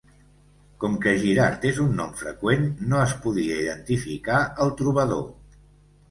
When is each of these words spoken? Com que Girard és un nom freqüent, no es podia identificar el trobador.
Com 0.83 0.93
que 1.01 1.11
Girard 1.23 1.67
és 1.71 1.81
un 1.83 1.91
nom 1.99 2.15
freqüent, 2.21 2.65
no 2.93 3.01
es 3.01 3.13
podia 3.25 3.59
identificar 3.65 4.39
el 4.65 4.73
trobador. 4.81 5.23